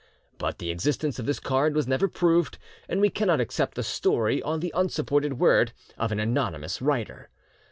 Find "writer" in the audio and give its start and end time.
6.81-7.29